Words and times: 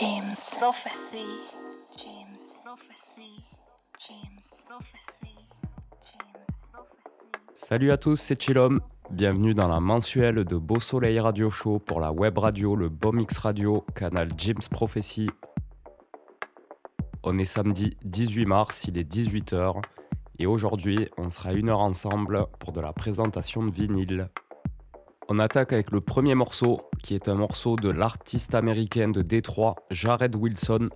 James 0.00 0.36
Prophecy. 0.60 1.26
James 1.96 2.38
Prophecy. 2.64 3.42
James 4.06 4.40
Prophecy. 4.68 5.48
James 6.06 6.44
Prophecy. 6.72 6.94
Salut 7.52 7.90
à 7.90 7.96
tous, 7.96 8.14
c'est 8.14 8.40
Chilom. 8.40 8.80
Bienvenue 9.10 9.54
dans 9.54 9.66
la 9.66 9.80
mensuelle 9.80 10.44
de 10.44 10.54
Beau 10.54 10.78
Soleil 10.78 11.18
Radio 11.18 11.50
Show 11.50 11.80
pour 11.80 11.98
la 11.98 12.12
web 12.12 12.38
radio, 12.38 12.76
le 12.76 12.88
Bomix 12.88 13.36
Radio, 13.38 13.84
canal 13.96 14.28
James 14.36 14.62
Prophecy. 14.70 15.30
On 17.24 17.36
est 17.36 17.44
samedi 17.44 17.96
18 18.04 18.46
mars, 18.46 18.84
il 18.84 18.98
est 18.98 19.10
18h 19.10 19.82
et 20.38 20.46
aujourd'hui 20.46 21.08
on 21.16 21.28
sera 21.28 21.52
une 21.54 21.70
heure 21.70 21.80
ensemble 21.80 22.46
pour 22.60 22.70
de 22.70 22.80
la 22.80 22.92
présentation 22.92 23.64
de 23.66 23.72
vinyle. 23.72 24.30
On 25.30 25.38
attaque 25.38 25.74
avec 25.74 25.90
le 25.90 26.00
premier 26.00 26.34
morceau 26.34 26.80
qui 27.02 27.14
est 27.14 27.28
un 27.28 27.34
morceau 27.34 27.76
de 27.76 27.90
l'artiste 27.90 28.54
américain 28.54 29.10
de 29.10 29.20
Détroit, 29.20 29.74
Jared 29.90 30.34
Wilson. 30.34 30.88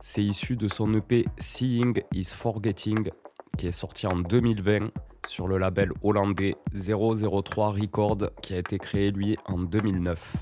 C'est 0.00 0.22
issu 0.22 0.54
de 0.54 0.68
son 0.68 0.94
EP 0.94 1.24
Seeing 1.38 2.00
is 2.14 2.26
Forgetting 2.32 3.10
qui 3.58 3.66
est 3.66 3.72
sorti 3.72 4.06
en 4.06 4.20
2020 4.20 4.92
sur 5.26 5.48
le 5.48 5.58
label 5.58 5.90
hollandais 6.04 6.54
003 6.72 7.72
Record 7.72 8.30
qui 8.40 8.54
a 8.54 8.58
été 8.58 8.78
créé 8.78 9.10
lui 9.10 9.36
en 9.46 9.58
2009. 9.58 10.36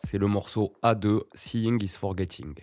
C'est 0.00 0.18
le 0.18 0.26
morceau 0.26 0.72
A2 0.82 1.20
Seeing 1.32 1.80
is 1.80 1.96
Forgetting. 1.96 2.54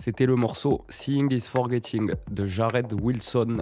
C'était 0.00 0.26
le 0.26 0.36
morceau 0.36 0.84
Seeing 0.88 1.28
is 1.32 1.48
Forgetting 1.48 2.12
de 2.30 2.46
Jared 2.46 2.92
Wilson 3.02 3.56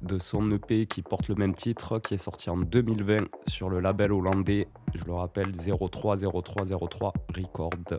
de 0.00 0.18
son 0.18 0.50
EP 0.50 0.86
qui 0.86 1.02
porte 1.02 1.28
le 1.28 1.34
même 1.34 1.54
titre, 1.54 1.98
qui 1.98 2.14
est 2.14 2.18
sorti 2.18 2.48
en 2.48 2.56
2020 2.56 3.28
sur 3.46 3.68
le 3.68 3.78
label 3.78 4.10
hollandais, 4.10 4.68
je 4.94 5.04
le 5.04 5.12
rappelle, 5.12 5.52
030303 5.52 7.12
Record. 7.36 7.98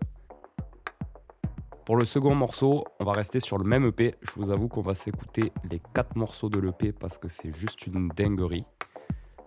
Pour 1.86 1.96
le 1.96 2.06
second 2.06 2.34
morceau, 2.34 2.84
on 3.00 3.06
va 3.06 3.14
rester 3.14 3.40
sur 3.40 3.60
le 3.60 3.64
même 3.64 3.86
EP. 3.86 4.16
Je 4.24 4.32
vous 4.38 4.50
avoue 4.50 4.70
qu'on 4.70 4.82
va 4.82 4.96
s'écouter 4.96 5.54
les 5.70 5.80
quatre 5.94 6.16
morceaux 6.16 6.50
de 6.50 6.60
l'EP 6.60 6.94
parce 6.94 7.20
que 7.20 7.28
c'est 7.28 7.54
juste 7.54 7.86
une 7.86 8.08
dinguerie. 8.08 8.66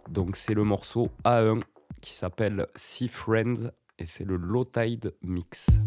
Donc 0.08 0.36
c'est 0.36 0.54
le 0.54 0.62
morceau 0.62 1.08
A1 1.24 1.62
qui 2.00 2.14
s'appelle 2.14 2.68
Sea 2.76 3.08
Friends 3.08 3.70
et 3.98 4.06
c'est 4.06 4.24
le 4.24 4.36
Low 4.36 4.64
Tide 4.64 5.16
Mix. 5.22 5.80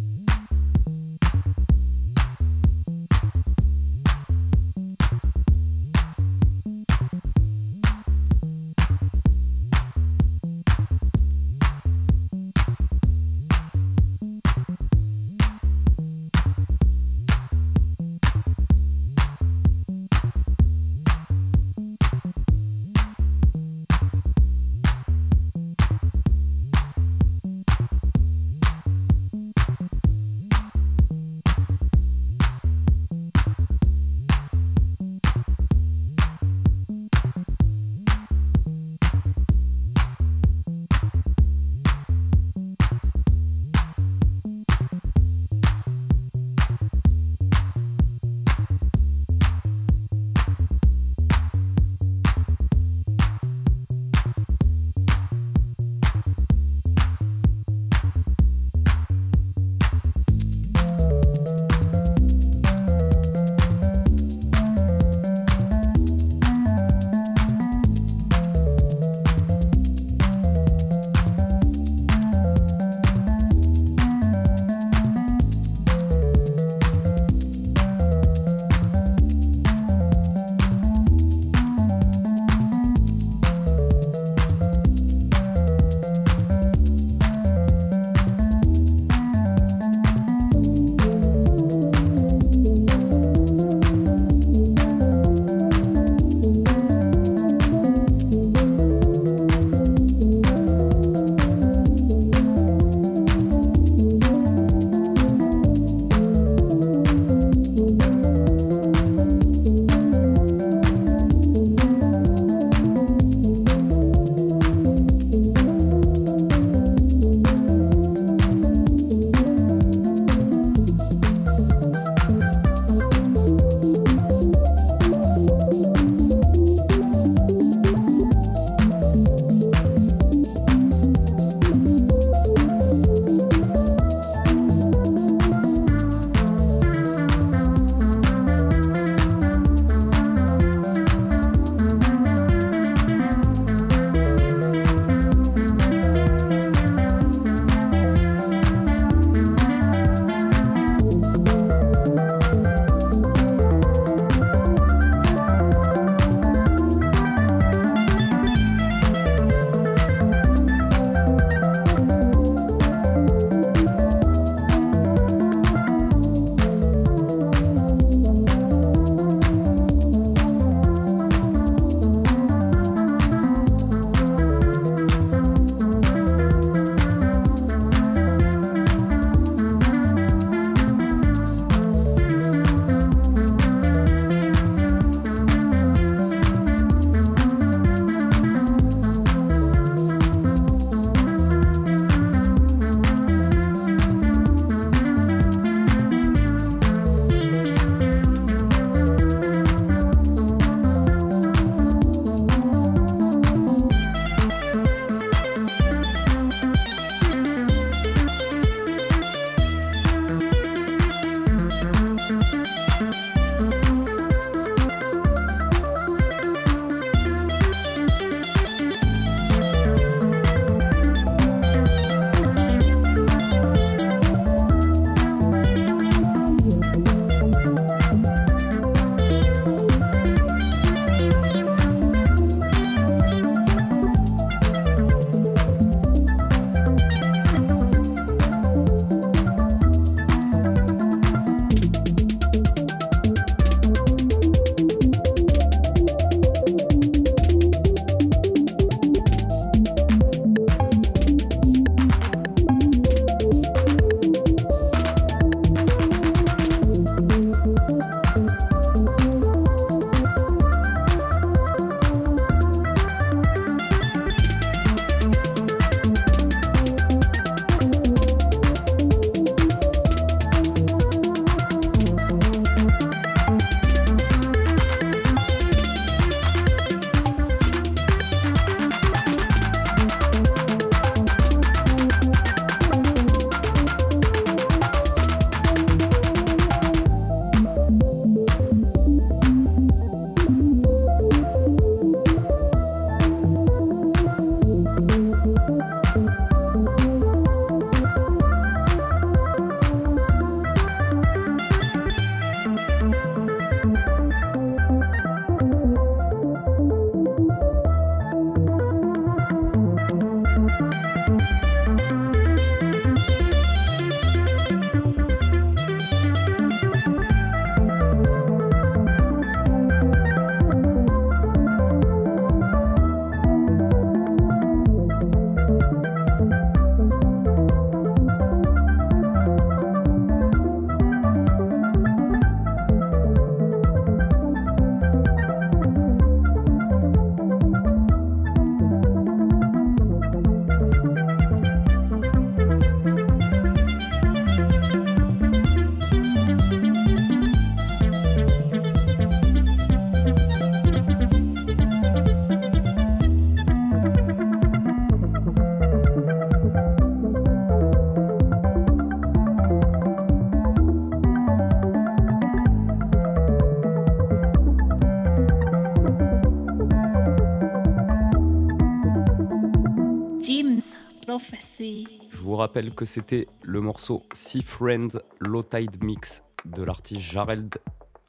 Rappelle 372.69 372.93
que 372.93 373.03
c'était 373.03 373.47
le 373.63 373.81
morceau 373.81 374.27
Sea 374.31 374.61
Friend 374.61 375.19
Low 375.39 375.63
Tide 375.63 376.03
Mix 376.03 376.43
de 376.65 376.83
l'artiste 376.83 377.21
Jareld 377.21 377.79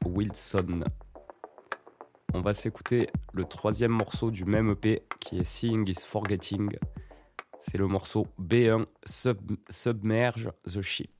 Wilson. 0.03 0.79
On 2.33 2.41
va 2.41 2.55
s'écouter 2.55 3.07
le 3.33 3.43
troisième 3.43 3.91
morceau 3.91 4.31
du 4.31 4.45
même 4.45 4.71
EP 4.71 5.03
qui 5.19 5.37
est 5.37 5.43
Seeing 5.43 5.87
is 5.87 6.03
Forgetting. 6.03 6.71
C'est 7.59 7.77
le 7.77 7.85
morceau 7.85 8.25
B1 8.41 8.87
Submerge 9.69 10.49
the 10.65 10.81
Ship. 10.81 11.11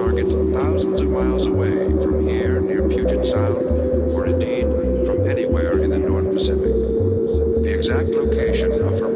targets 0.00 0.32
thousands 0.32 0.98
of 1.02 1.10
miles 1.10 1.44
away 1.44 1.76
from 2.02 2.26
here 2.26 2.58
near 2.58 2.88
Puget 2.88 3.26
Sound, 3.26 3.58
or 4.12 4.24
indeed 4.24 4.64
from 5.04 5.28
anywhere 5.28 5.78
in 5.78 5.90
the 5.90 5.98
North 5.98 6.32
Pacific. 6.32 6.72
The 7.62 7.74
exact 7.76 8.08
location 8.08 8.72
of 8.72 8.98
her 8.98 9.09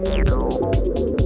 you. 0.00 1.21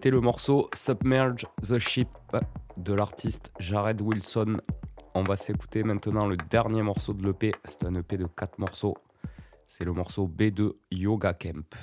C'était 0.00 0.12
le 0.12 0.22
morceau 0.22 0.70
Submerge 0.72 1.44
the 1.60 1.76
Ship 1.76 2.08
de 2.78 2.94
l'artiste 2.94 3.52
Jared 3.58 4.00
Wilson. 4.00 4.56
On 5.12 5.22
va 5.22 5.36
s'écouter 5.36 5.82
maintenant 5.82 6.26
le 6.26 6.38
dernier 6.38 6.80
morceau 6.80 7.12
de 7.12 7.22
l'EP. 7.22 7.52
C'est 7.64 7.84
un 7.84 7.94
EP 7.96 8.16
de 8.16 8.24
4 8.24 8.58
morceaux. 8.60 8.96
C'est 9.66 9.84
le 9.84 9.92
morceau 9.92 10.26
B2 10.26 10.72
Yoga 10.90 11.34
Camp. 11.34 11.76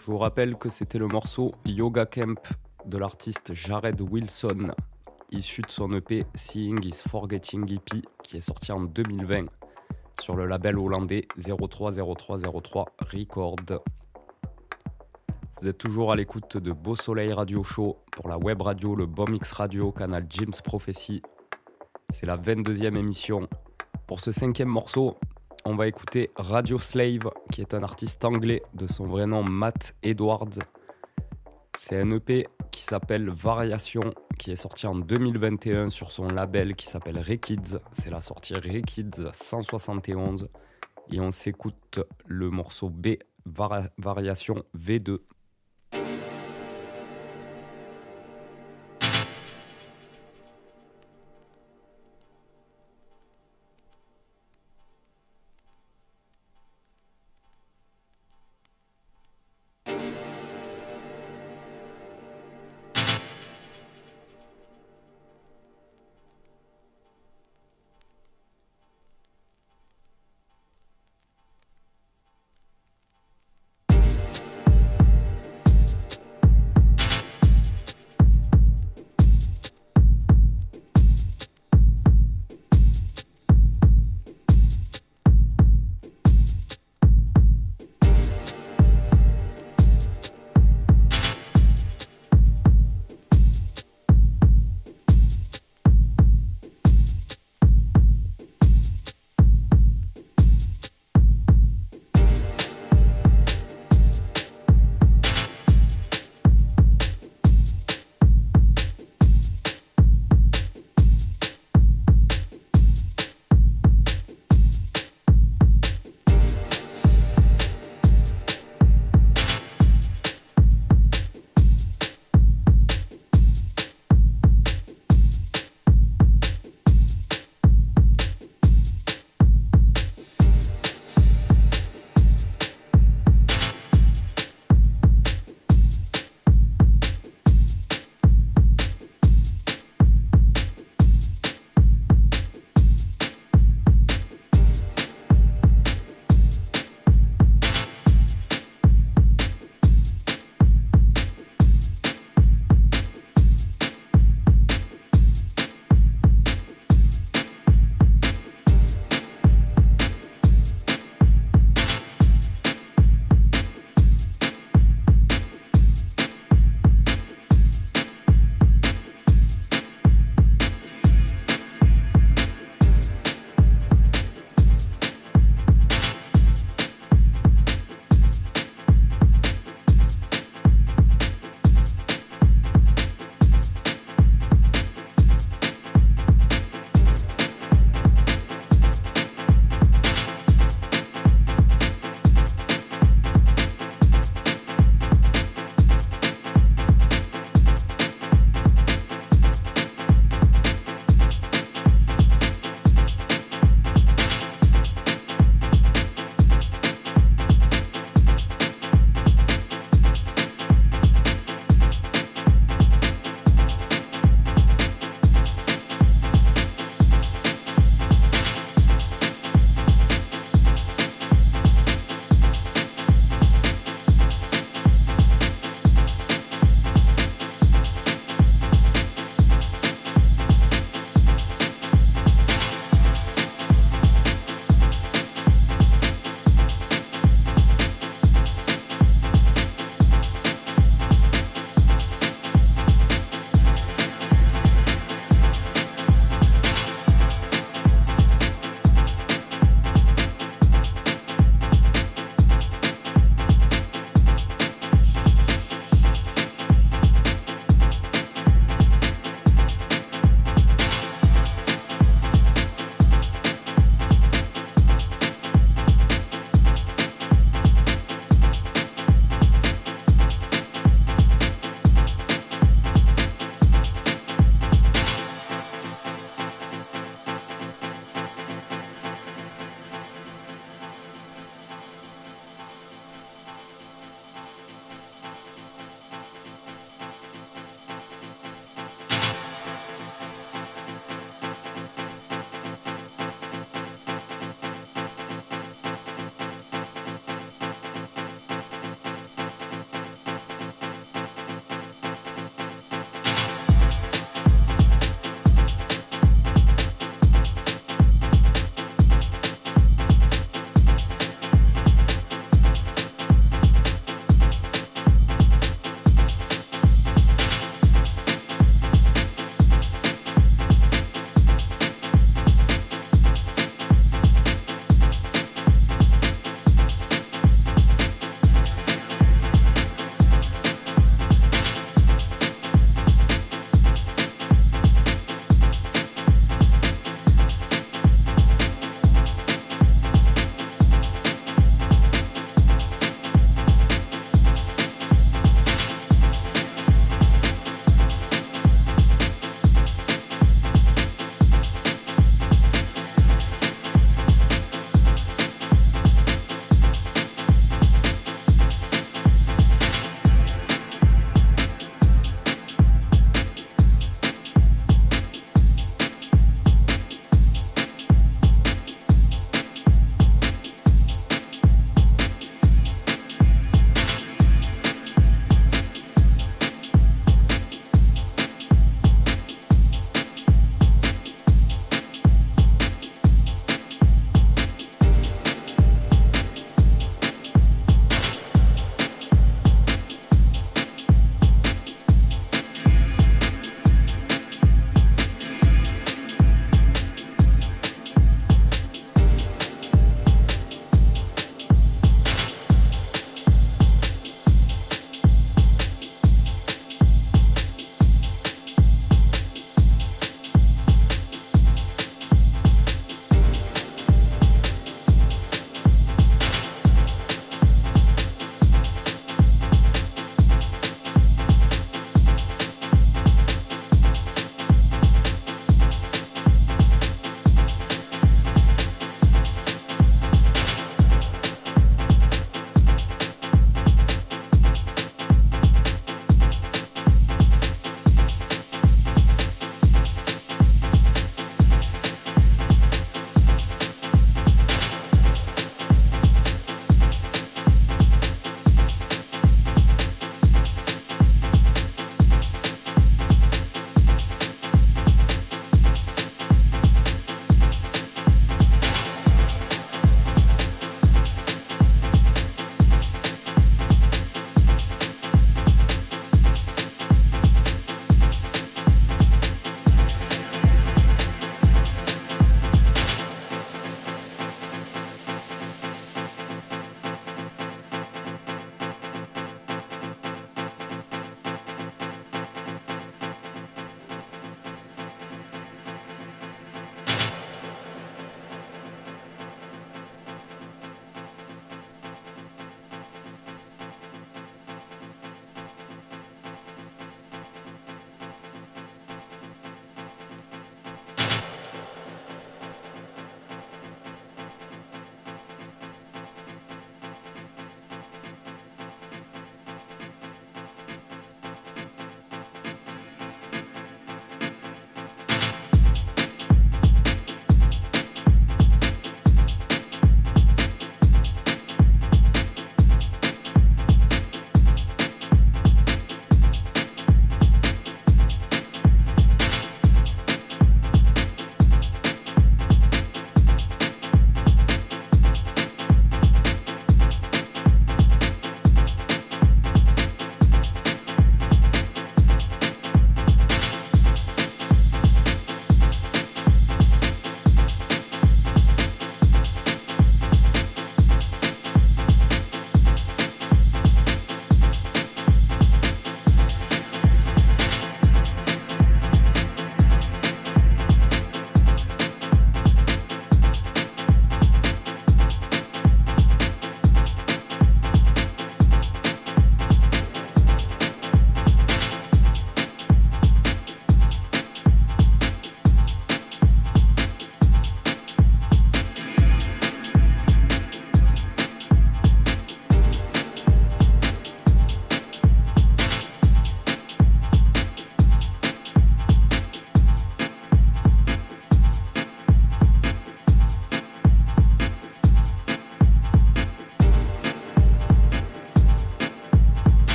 Je 0.00 0.06
vous 0.06 0.18
rappelle 0.18 0.56
que 0.56 0.68
c'était 0.68 0.98
le 0.98 1.08
morceau 1.08 1.52
Yoga 1.64 2.06
Camp 2.06 2.40
de 2.84 2.98
l'artiste 2.98 3.54
Jared 3.54 4.00
Wilson, 4.00 4.70
issu 5.32 5.62
de 5.62 5.70
son 5.70 5.92
EP 5.94 6.24
Seeing 6.34 6.84
is 6.84 7.02
Forgetting 7.08 7.68
EP, 7.72 8.02
qui 8.22 8.36
est 8.36 8.40
sorti 8.40 8.70
en 8.70 8.82
2020 8.82 9.46
sur 10.20 10.36
le 10.36 10.46
label 10.46 10.78
hollandais 10.78 11.26
030303 11.36 12.84
Record. 13.00 13.56
Vous 15.60 15.68
êtes 15.68 15.78
toujours 15.78 16.12
à 16.12 16.16
l'écoute 16.16 16.56
de 16.56 16.70
Beau 16.70 16.94
Soleil 16.94 17.32
Radio 17.32 17.64
Show 17.64 17.96
pour 18.12 18.28
la 18.28 18.38
web 18.38 18.62
radio, 18.62 18.94
le 18.94 19.06
Bomix 19.06 19.50
Radio, 19.50 19.90
canal 19.90 20.26
James 20.30 20.52
Prophecy. 20.62 21.20
C'est 22.10 22.26
la 22.26 22.36
22e 22.36 22.96
émission. 22.96 23.48
Pour 24.06 24.20
ce 24.20 24.30
cinquième 24.30 24.68
morceau, 24.68 25.16
on 25.66 25.74
va 25.74 25.88
écouter 25.88 26.30
Radio 26.36 26.78
Slave, 26.78 27.28
qui 27.50 27.60
est 27.60 27.74
un 27.74 27.82
artiste 27.82 28.24
anglais 28.24 28.62
de 28.74 28.86
son 28.86 29.04
vrai 29.04 29.26
nom 29.26 29.42
Matt 29.42 29.96
Edwards. 30.04 30.60
C'est 31.76 32.00
un 32.00 32.08
EP 32.12 32.46
qui 32.70 32.84
s'appelle 32.84 33.28
Variation, 33.30 34.14
qui 34.38 34.52
est 34.52 34.56
sorti 34.56 34.86
en 34.86 34.94
2021 34.94 35.90
sur 35.90 36.12
son 36.12 36.28
label 36.28 36.76
qui 36.76 36.86
s'appelle 36.86 37.18
Rekids. 37.18 37.78
C'est 37.90 38.10
la 38.10 38.20
sortie 38.20 38.54
Rekids 38.54 39.24
171. 39.32 40.48
Et 41.10 41.18
on 41.18 41.32
s'écoute 41.32 41.98
le 42.26 42.48
morceau 42.48 42.88
B, 42.88 43.16
Variation 43.44 44.62
V2. 44.78 45.18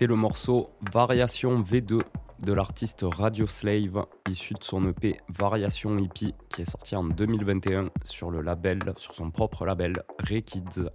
C'était 0.00 0.08
le 0.08 0.16
morceau 0.16 0.70
Variation 0.94 1.60
V2 1.60 2.00
de 2.42 2.52
l'artiste 2.54 3.04
Radio 3.06 3.46
Slave, 3.46 4.06
issu 4.30 4.54
de 4.54 4.64
son 4.64 4.88
EP 4.88 5.18
Variation 5.28 5.98
Hippie, 5.98 6.34
qui 6.48 6.62
est 6.62 6.70
sorti 6.70 6.96
en 6.96 7.04
2021 7.04 7.90
sur 8.02 8.30
le 8.30 8.40
label, 8.40 8.80
sur 8.96 9.14
son 9.14 9.30
propre 9.30 9.66
label 9.66 10.02
Rekids. 10.18 10.88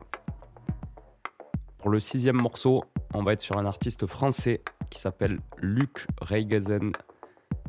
Pour 1.78 1.91
le 1.91 1.99
sixième 1.99 2.38
morceau, 2.38 2.84
on 3.14 3.22
va 3.22 3.34
être 3.34 3.41
sur 3.41 3.60
un 3.60 3.68
artiste 3.68 4.08
français 4.08 4.64
qui 4.89 4.97
s'appelle 4.97 5.39
Luc 5.60 6.08
Reigazen 6.20 6.91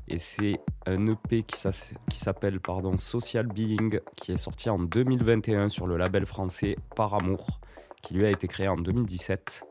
et 0.08 0.16
c'est 0.16 0.58
un 0.86 1.06
EP 1.06 1.42
qui 1.42 2.18
s'appelle 2.18 2.60
pardon 2.60 2.96
Social 2.96 3.46
Being 3.46 4.00
qui 4.16 4.32
est 4.32 4.38
sorti 4.38 4.70
en 4.70 4.78
2021 4.78 5.68
sur 5.68 5.86
le 5.86 5.98
label 5.98 6.24
français 6.24 6.76
Par 6.94 7.12
Amour 7.12 7.60
qui 8.02 8.14
lui 8.14 8.24
a 8.24 8.30
été 8.30 8.48
créé 8.48 8.68
en 8.68 8.76
2017 8.76 9.66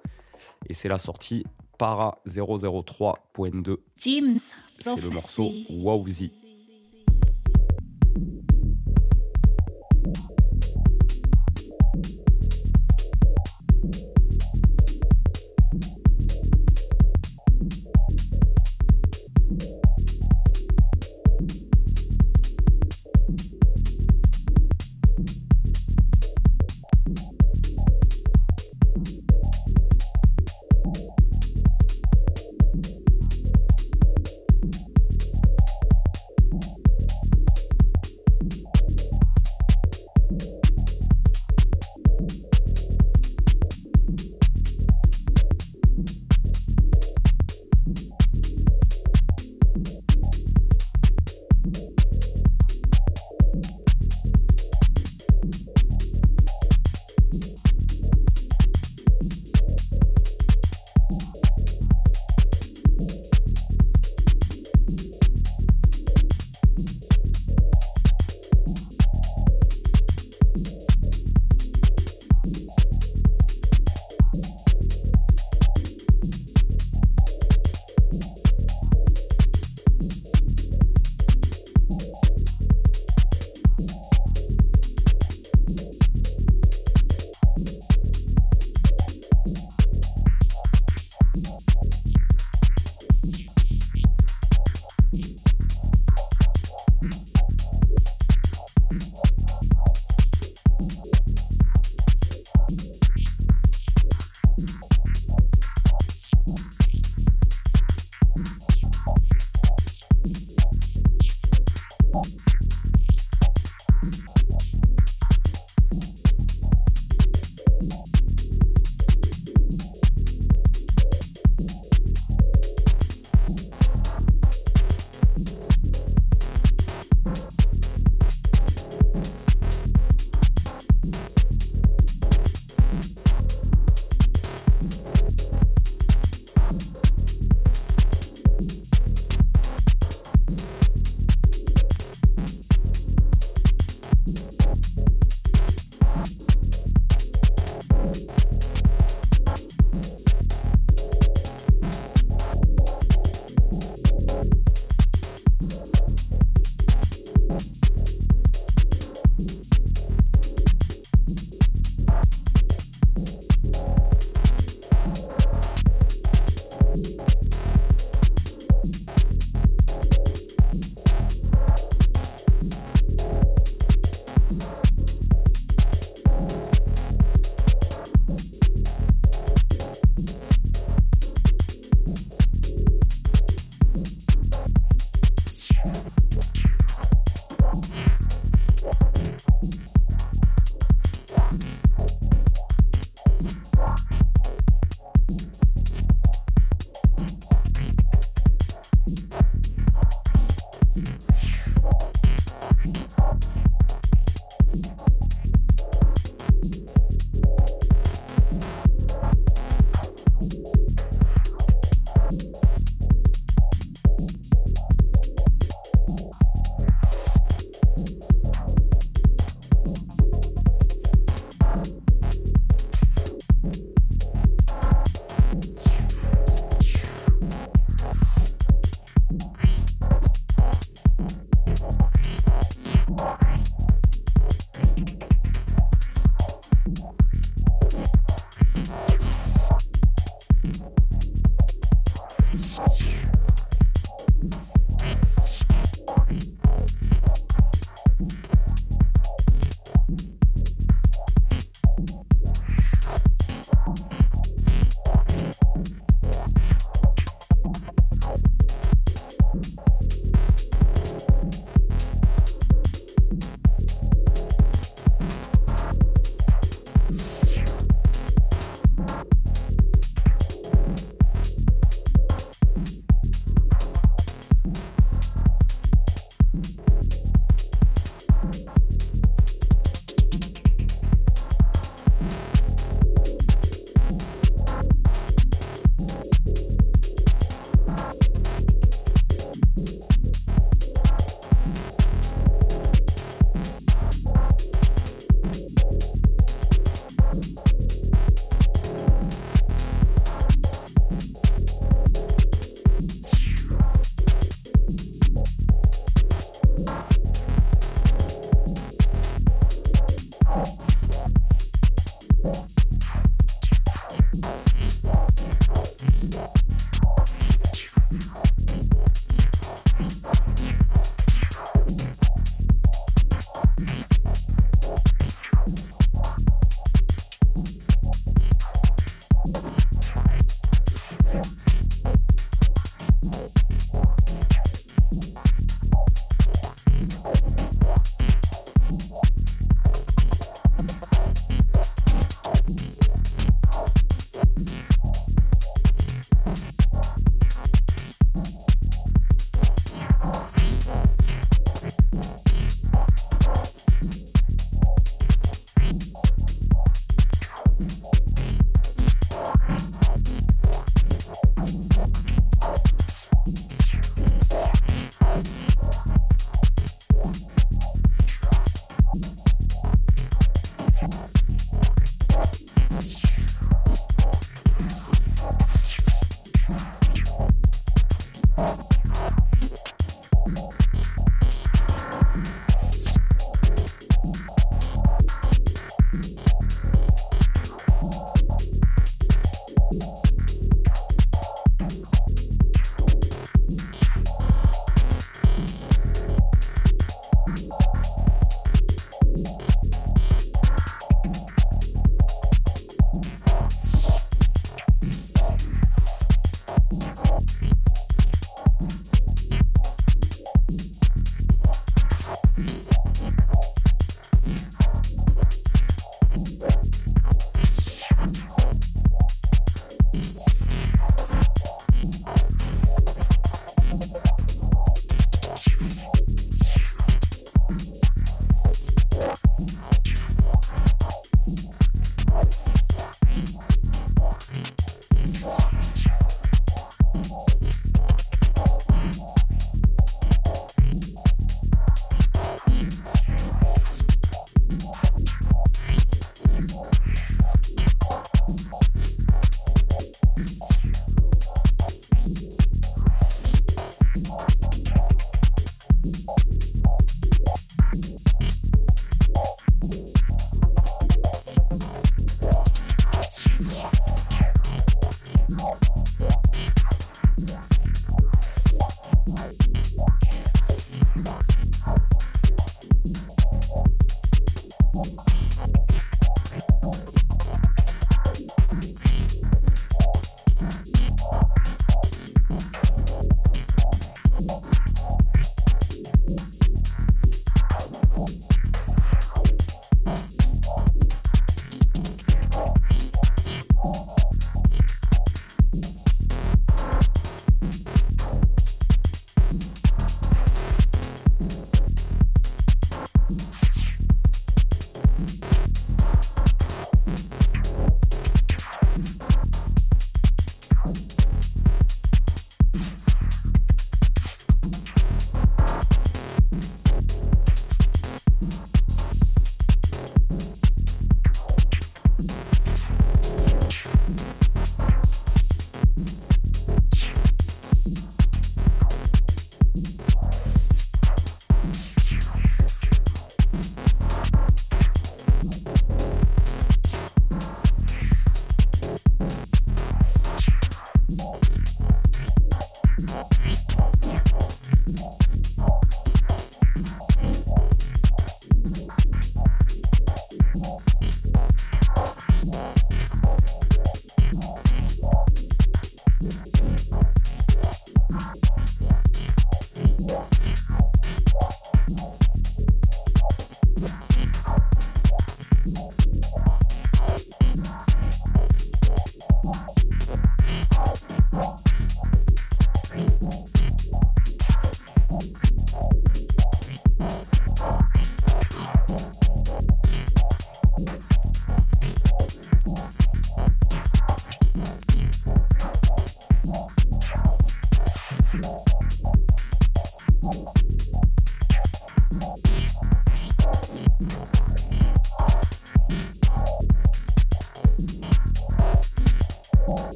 et 0.68 0.74
c'est 0.74 0.90
la 0.90 0.98
sortie 0.98 1.46
Para 1.78 2.20
003.2. 2.28 3.78
C'est 4.80 5.02
le 5.02 5.10
morceau 5.10 5.52
Wowzy. 5.70 6.32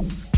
you 0.00 0.33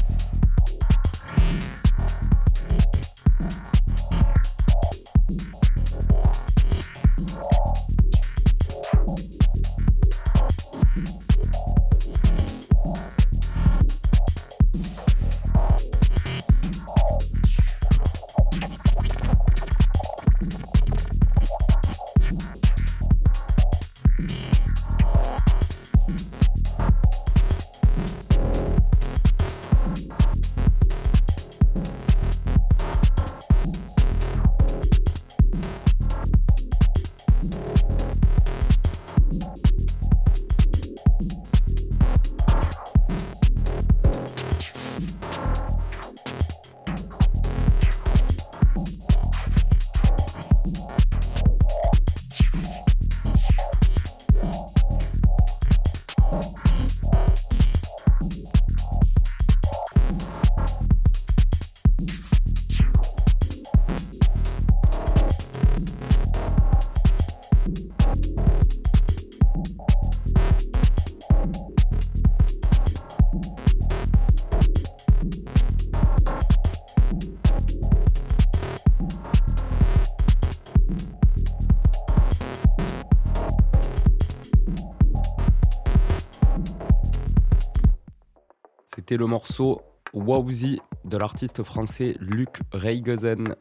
C'était 89.09 89.21
le 89.21 89.27
morceau 89.27 89.83
Wowzy 90.15 90.81
de 91.05 91.17
l'artiste 91.17 91.63
français 91.63 92.17
Luc 92.19 92.59
Reigesen. 92.73 93.55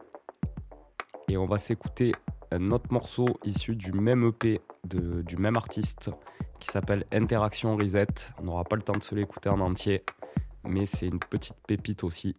Et 1.28 1.36
on 1.36 1.46
va 1.46 1.56
s'écouter 1.56 2.16
un 2.50 2.72
autre 2.72 2.92
morceau 2.92 3.26
issu 3.44 3.76
du 3.76 3.92
même 3.92 4.26
EP 4.26 4.60
du 4.82 5.36
même 5.36 5.56
artiste 5.56 6.10
qui 6.58 6.66
s'appelle 6.66 7.04
Interaction 7.12 7.76
Reset. 7.76 8.32
On 8.40 8.46
n'aura 8.46 8.64
pas 8.64 8.74
le 8.74 8.82
temps 8.82 8.96
de 8.96 9.04
se 9.04 9.14
l'écouter 9.14 9.48
en 9.48 9.60
entier, 9.60 10.02
mais 10.64 10.84
c'est 10.84 11.06
une 11.06 11.20
petite 11.20 11.58
pépite 11.64 12.02
aussi. 12.02 12.34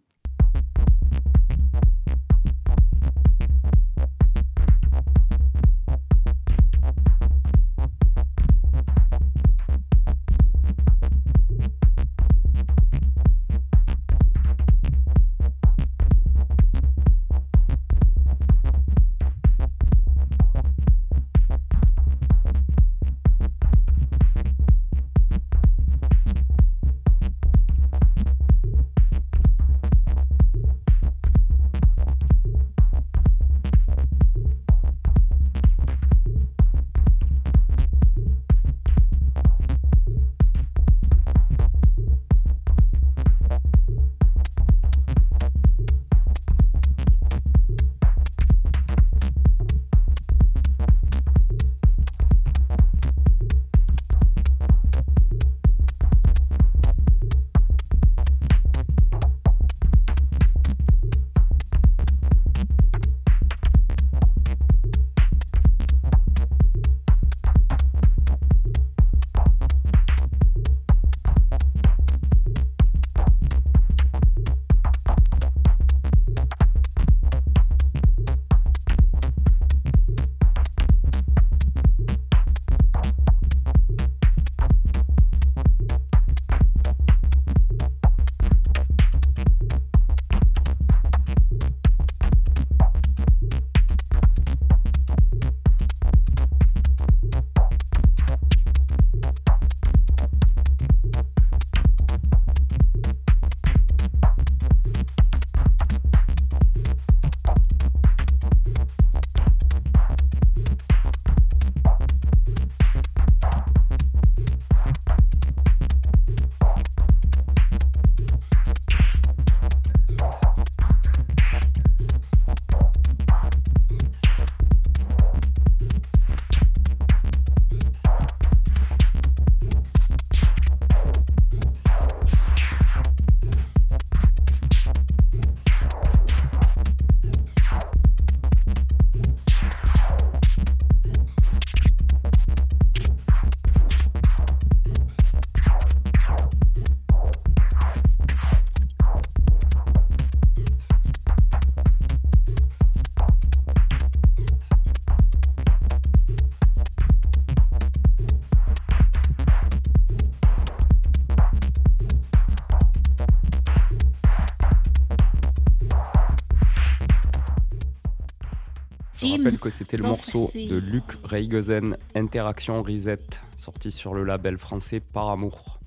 Rappelle 169.38 169.58
que 169.58 169.70
c'était 169.70 169.96
le 169.96 170.04
morceau 170.04 170.50
de 170.54 170.76
Luc 170.76 171.04
Reigesen, 171.24 171.96
Interaction 172.14 172.82
Reset, 172.82 173.18
sorti 173.56 173.90
sur 173.90 174.14
le 174.14 174.24
label 174.24 174.58
français 174.58 175.00
Par 175.00 175.28
Amour 175.28 175.78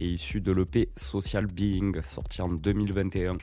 et 0.00 0.08
issu 0.08 0.40
de 0.40 0.52
l'EP 0.52 0.90
Social 0.96 1.46
Being, 1.46 2.02
sorti 2.02 2.42
en 2.42 2.48
2021. 2.48 3.38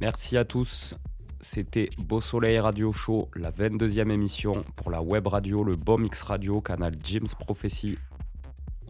Merci 0.00 0.36
à 0.36 0.44
tous. 0.44 0.94
C'était 1.40 1.90
Beau 1.98 2.20
Soleil 2.20 2.58
Radio 2.58 2.92
Show, 2.92 3.28
la 3.34 3.50
22e 3.50 4.12
émission 4.12 4.60
pour 4.76 4.90
la 4.90 5.02
web 5.02 5.26
radio, 5.26 5.64
le 5.64 5.76
Bomx 5.76 6.22
Radio, 6.22 6.60
canal 6.60 6.94
James 7.04 7.26
Prophecy. 7.38 7.96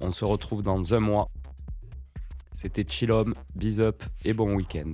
On 0.01 0.11
se 0.11 0.25
retrouve 0.25 0.63
dans 0.63 0.95
un 0.95 1.01
mois. 1.01 1.29
C'était 2.55 2.85
Chillom, 2.85 3.33
bis 3.55 3.79
up 3.79 4.03
et 4.25 4.35
bon 4.35 4.55
week-end. 4.55 4.93